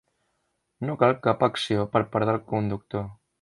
No 0.87 0.95
cal 1.03 1.13
cap 1.27 1.45
acció 1.49 1.85
per 1.97 2.03
part 2.17 2.31
del 2.31 2.41
conductor. 2.55 3.07